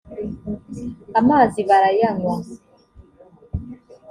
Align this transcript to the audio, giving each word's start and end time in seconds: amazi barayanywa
amazi 1.19 1.59
barayanywa 1.69 2.35